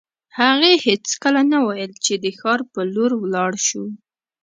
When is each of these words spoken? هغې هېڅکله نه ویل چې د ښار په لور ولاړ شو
هغې 0.39 0.73
هېڅکله 0.85 1.41
نه 1.51 1.59
ویل 1.67 1.93
چې 2.05 2.13
د 2.23 2.25
ښار 2.39 2.59
په 2.73 2.81
لور 2.93 3.11
ولاړ 3.21 3.51
شو 3.67 3.83